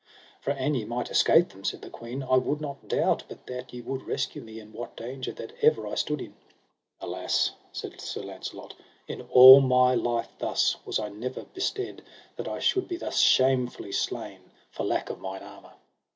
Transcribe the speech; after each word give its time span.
For 0.39 0.49
an 0.49 0.73
ye 0.73 0.83
might 0.83 1.11
escape 1.11 1.49
them, 1.49 1.63
said 1.63 1.83
the 1.83 1.89
queen, 1.91 2.23
I 2.23 2.35
would 2.37 2.59
not 2.59 2.87
doubt 2.87 3.23
but 3.27 3.45
that 3.45 3.71
ye 3.71 3.81
would 3.81 4.07
rescue 4.07 4.41
me 4.41 4.59
in 4.59 4.73
what 4.73 4.95
danger 4.97 5.31
that 5.33 5.53
ever 5.61 5.85
I 5.85 5.93
stood 5.93 6.21
in. 6.21 6.33
Alas, 6.99 7.51
said 7.71 8.01
Sir 8.01 8.21
Launcelot, 8.23 8.73
in 9.07 9.21
all 9.29 9.61
my 9.61 9.93
life 9.93 10.29
thus 10.39 10.75
was 10.87 10.97
I 10.97 11.09
never 11.09 11.43
bestead, 11.43 12.01
that 12.35 12.47
I 12.47 12.57
should 12.57 12.87
be 12.87 12.97
thus 12.97 13.19
shamefully 13.19 13.91
slain 13.91 14.39
for 14.71 14.83
lack 14.85 15.11
of 15.11 15.19
mine 15.19 15.43
armour. 15.43 15.73